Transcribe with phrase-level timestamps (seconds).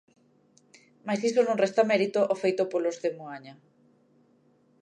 [1.07, 3.55] Mais iso non resta mérito ao feito polos de Moaña.